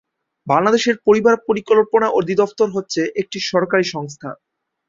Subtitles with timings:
[0.47, 4.29] বাংলাদেশের পরিবার পরিকল্পনা অধিদফতর হচ্ছে একটি সরকারি সংস্থা।